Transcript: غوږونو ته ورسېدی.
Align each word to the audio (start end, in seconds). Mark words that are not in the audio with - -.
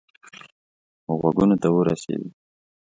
غوږونو 1.19 1.55
ته 1.61 1.67
ورسېدی. 1.71 2.29